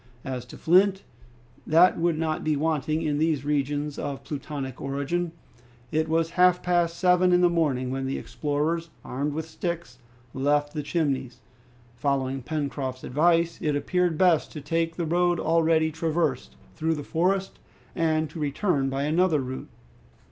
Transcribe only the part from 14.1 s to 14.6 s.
best to